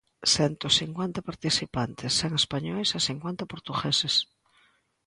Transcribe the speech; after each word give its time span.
Cento 0.35 0.67
cincuenta 0.79 1.19
participantes, 1.29 2.11
cen 2.19 2.31
españois 2.41 2.89
e 2.97 2.99
cincuenta 3.09 3.43
portugueses. 3.53 4.15